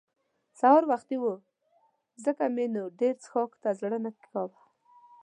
[0.59, 1.33] سهار وختي وو
[2.25, 4.59] ځکه مې نو ډېر څښاک ته زړه نه کاوه.